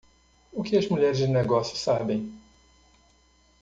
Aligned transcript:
O 0.51 0.63
que 0.63 0.75
as 0.77 0.87
mulheres 0.89 1.19
de 1.19 1.27
negócios 1.27 1.79
sabem? 1.79 2.33